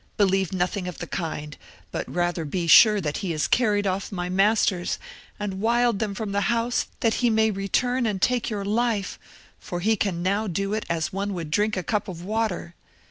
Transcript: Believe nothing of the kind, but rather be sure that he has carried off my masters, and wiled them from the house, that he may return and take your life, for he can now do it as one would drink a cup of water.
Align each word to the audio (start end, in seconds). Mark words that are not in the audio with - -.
Believe 0.17 0.51
nothing 0.51 0.87
of 0.87 0.97
the 0.97 1.05
kind, 1.05 1.55
but 1.91 2.11
rather 2.11 2.43
be 2.43 2.65
sure 2.65 2.99
that 3.01 3.17
he 3.17 3.29
has 3.33 3.47
carried 3.47 3.85
off 3.85 4.11
my 4.11 4.29
masters, 4.29 4.97
and 5.39 5.61
wiled 5.61 5.99
them 5.99 6.15
from 6.15 6.31
the 6.31 6.49
house, 6.49 6.87
that 7.01 7.13
he 7.21 7.29
may 7.29 7.51
return 7.51 8.07
and 8.07 8.19
take 8.19 8.49
your 8.49 8.65
life, 8.65 9.19
for 9.59 9.79
he 9.79 9.95
can 9.95 10.23
now 10.23 10.47
do 10.47 10.73
it 10.73 10.87
as 10.89 11.13
one 11.13 11.35
would 11.35 11.51
drink 11.51 11.77
a 11.77 11.83
cup 11.83 12.07
of 12.07 12.23
water. 12.25 12.73